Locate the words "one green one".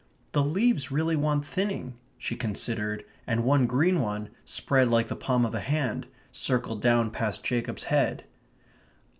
3.43-4.29